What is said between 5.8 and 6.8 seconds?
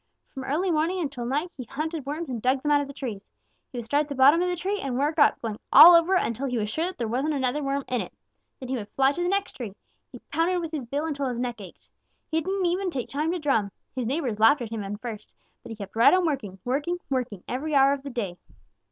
over it until he was